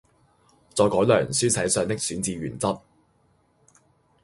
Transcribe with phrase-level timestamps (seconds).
[0.73, 2.81] 再改良書寫上嘅選字原則